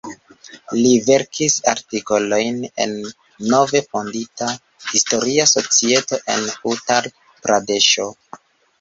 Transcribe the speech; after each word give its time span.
Li 0.77 0.93
verkis 1.09 1.57
artikolojn 1.71 2.57
en 2.87 2.97
nove 3.53 3.83
fondita 3.93 4.51
Historia 4.95 5.49
Societo 5.55 6.23
en 6.39 6.53
Utar-Pradeŝo. 6.77 8.13